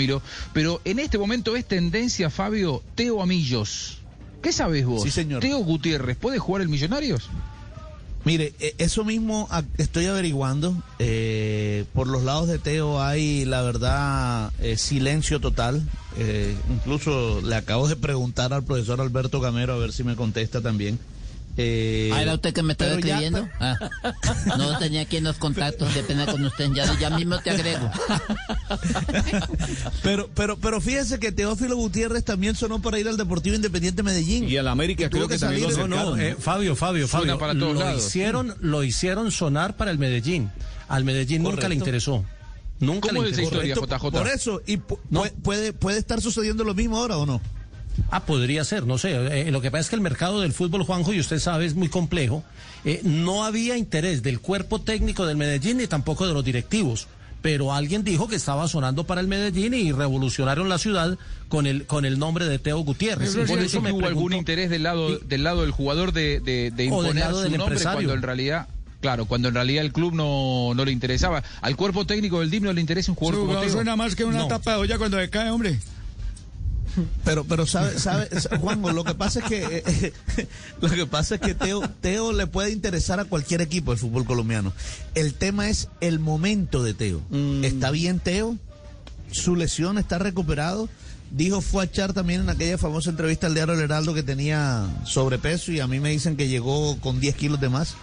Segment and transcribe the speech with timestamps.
[0.00, 0.22] Miro,
[0.54, 3.98] pero en este momento es tendencia, Fabio, Teo Amillos.
[4.42, 5.02] ¿Qué sabes vos?
[5.02, 5.40] Sí, señor.
[5.40, 7.28] Teo Gutiérrez, ¿puede jugar el Millonarios?
[8.24, 10.74] Mire, eh, eso mismo estoy averiguando.
[10.98, 15.82] Eh, por los lados de Teo hay, la verdad, eh, silencio total.
[16.18, 20.60] Eh, incluso le acabo de preguntar al profesor Alberto Gamero a ver si me contesta
[20.60, 20.98] también.
[21.62, 23.48] Eh, Ah, era usted que me estaba ya- escribiendo.
[23.60, 23.76] Ah,
[24.56, 26.70] no tenía aquí en los contactos, qué pena con usted.
[26.72, 27.90] Ya, ya mismo te agrego.
[30.02, 34.48] Pero, pero, pero fíjese que Teófilo Gutiérrez también sonó para ir al Deportivo Independiente Medellín.
[34.48, 37.38] Y al América creo que, también lo salir- No, no, eh, Fabio, Fabio, Fabio.
[37.38, 38.04] para todos lo, lados.
[38.06, 40.50] hicieron, lo hicieron sonar para el Medellín.
[40.88, 42.24] Al Medellín nunca le interesó.
[42.78, 43.74] Nunca ¿Cómo le es esa interesó.
[43.74, 44.10] historia, JJ?
[44.10, 45.24] Por eso, y pu- No.
[45.42, 47.40] puede, puede estar sucediendo lo mismo ahora o no.
[48.10, 49.12] Ah, podría ser, no sé.
[49.48, 51.74] Eh, lo que pasa es que el mercado del fútbol, Juanjo, y usted sabe, es
[51.74, 52.42] muy complejo.
[52.84, 57.08] Eh, no había interés del cuerpo técnico del Medellín ni tampoco de los directivos.
[57.42, 61.16] Pero alguien dijo que estaba sonando para el Medellín y revolucionaron la ciudad
[61.48, 63.34] con el con el nombre de Teo Gutiérrez.
[63.34, 66.40] Por Y por eso me hubo algún interés del lado, del lado del jugador de,
[66.40, 67.96] de, de O del imponer lado su del nombre empresario.
[68.08, 68.68] cuando en realidad,
[69.00, 71.42] claro, cuando en realidad el club no, no le interesaba.
[71.62, 73.70] Al cuerpo técnico del DIM no le interesa un jugador como Teo.
[73.70, 74.48] suena más que una No.
[74.48, 75.78] tapa de olla cuando se cae, hombre.
[77.24, 78.28] Pero, pero sabe, sabe,
[78.60, 80.12] Juanjo, lo que pasa es que eh,
[80.80, 84.24] lo que pasa es que Teo, Teo le puede interesar a cualquier equipo del fútbol
[84.24, 84.72] colombiano.
[85.14, 87.20] El tema es el momento de Teo.
[87.62, 88.56] ¿Está bien Teo?
[89.30, 90.88] ¿Su lesión está recuperado?
[91.30, 94.88] Dijo fue a echar también en aquella famosa entrevista al diario El Heraldo que tenía
[95.04, 97.94] sobrepeso y a mí me dicen que llegó con 10 kilos de más.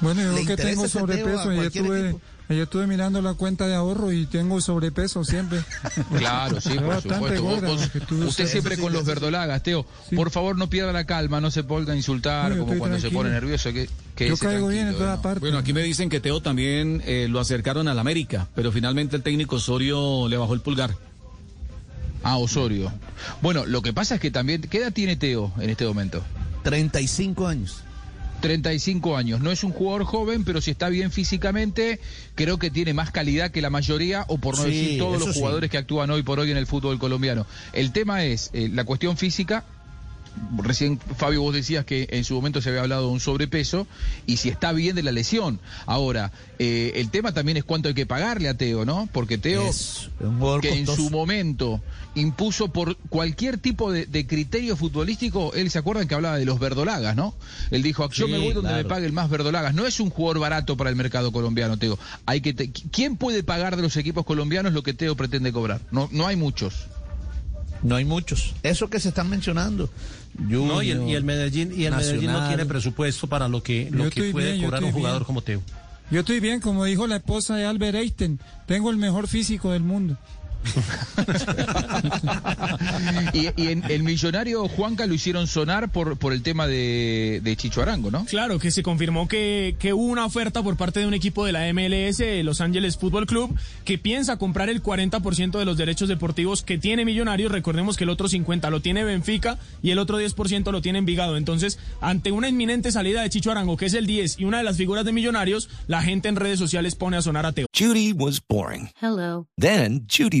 [0.00, 2.16] Bueno, ¿Le yo que tengo sobrepeso, yo cualquier
[2.48, 5.60] estuve, mirando la cuenta de ahorro y tengo sobrepeso siempre.
[6.18, 7.66] Claro, sí, por bastante supuesto.
[7.66, 9.86] Vos- vos- usted siempre con los verdolagas, Teo.
[10.08, 10.14] Sí.
[10.16, 13.10] Por favor, no pierda la calma, no se ponga a insultar No, como cuando se
[13.10, 13.72] pone nervioso.
[13.72, 15.40] Que, que Yo caigo bien en toda parte.
[15.40, 19.22] Bueno, aquí me dicen que Teo también eh, lo acercaron al América, pero finalmente el
[19.22, 20.94] técnico Osorio le bajó el pulgar.
[22.22, 22.92] Ah, Osorio.
[23.40, 26.22] Bueno, lo que pasa es que también, ¿qué edad tiene Teo en este momento?
[26.64, 27.82] 35 años.
[28.40, 29.40] 35 años.
[29.40, 32.00] No es un jugador joven, pero si está bien físicamente,
[32.34, 35.34] creo que tiene más calidad que la mayoría, o por no Sí, decir todos los
[35.34, 35.38] sí.
[35.40, 37.46] jugadores que actúan hoy por hoy en el fútbol colombiano.
[37.72, 39.64] El tema es eh, la cuestión física.
[40.58, 43.86] Recién, Fabio, vos decías que en su momento se había hablado de un sobrepeso
[44.26, 45.60] y si está bien de la lesión.
[45.86, 49.08] Ahora, eh, el tema también es cuánto hay que pagarle a Teo, ¿no?
[49.12, 50.10] Porque Teo, Es
[50.62, 51.80] que en su momento
[52.14, 56.58] impuso por cualquier tipo de, de criterio futbolístico, él se acuerdan que hablaba de los
[56.58, 57.34] verdolagas, ¿no?
[57.70, 58.82] Él dijo, yo Sí, me voy donde claro.
[58.84, 59.74] me pague el más verdolagas.
[59.74, 61.98] No es un jugador barato para el mercado colombiano, Teo.
[62.24, 65.80] Hay que te- ¿Quién puede pagar de los equipos colombianos lo que Teo pretende cobrar?
[65.90, 66.86] No, no hay muchos.
[67.82, 68.54] No hay muchos.
[68.62, 69.90] Eso que se están mencionando.
[70.38, 72.48] No, y el, y el Medellín, y el Medellín no Nacional.
[72.48, 75.26] tiene presupuesto para lo que, lo Yo que estoy puede bien, cobrar un jugador bien.
[75.26, 75.62] como Teo.
[76.10, 79.82] Yo estoy bien, como dijo la esposa de Albert Einstein, tengo el mejor físico del
[79.82, 80.16] mundo.
[83.32, 87.56] Y, y en el millonario Juanca lo hicieron sonar por, por el tema de, de
[87.56, 88.24] Chicho Arango, ¿no?
[88.26, 91.52] Claro, que se confirmó que, que hubo una oferta por parte de un equipo de
[91.52, 93.54] la MLS, de Los Ángeles Fútbol Club,
[93.84, 97.52] que piensa comprar el 40% de los derechos deportivos que tiene Millonarios.
[97.52, 101.36] Recordemos que el otro 50% lo tiene Benfica y el otro 10% lo tiene Envigado.
[101.36, 104.64] Entonces, ante una inminente salida de Chicho Arango, que es el 10 y una de
[104.64, 107.66] las figuras de Millonarios, la gente en redes sociales pone a sonar a Teo.
[107.76, 108.90] Judy was boring.
[109.00, 109.46] Hello.
[109.58, 110.40] Then Judy